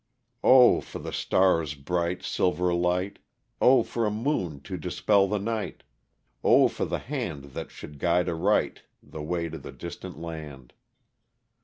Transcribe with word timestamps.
Oh! 0.43 0.81
for 0.81 0.97
the 0.97 1.13
star's 1.13 1.75
bright 1.75 2.23
silver 2.23 2.73
light! 2.73 3.19
Oh! 3.61 3.83
for 3.83 4.07
a 4.07 4.09
moon 4.09 4.59
to 4.61 4.75
dispel 4.75 5.27
the 5.27 5.37
night! 5.37 5.83
Oh! 6.43 6.69
for 6.69 6.85
the 6.85 6.97
hand 6.97 7.53
that 7.53 7.69
should 7.69 7.99
guide 7.99 8.27
aright 8.27 8.81
The 9.03 9.21
way 9.21 9.47
to 9.47 9.59
the 9.59 9.71
distant 9.71 10.17
land 10.17 10.73